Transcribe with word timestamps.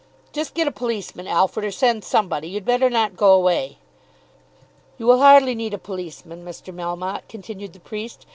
"Just 0.33 0.55
get 0.55 0.67
a 0.67 0.71
policeman, 0.71 1.27
Alfred. 1.27 1.63
Or 1.63 1.69
send 1.69 2.03
somebody; 2.03 2.47
you'd 2.47 2.65
better 2.65 2.89
not 2.89 3.15
go 3.15 3.33
away." 3.33 3.77
"You 4.97 5.05
will 5.05 5.19
hardly 5.19 5.53
need 5.53 5.75
a 5.75 5.77
policeman, 5.77 6.43
Mr. 6.43 6.73
Melmotte," 6.73 7.27
continued 7.29 7.73
the 7.73 7.79
priest. 7.81 8.25